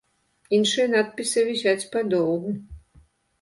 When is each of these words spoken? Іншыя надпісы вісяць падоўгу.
Іншыя 0.57 0.85
надпісы 0.93 1.43
вісяць 1.49 1.89
падоўгу. 1.97 2.57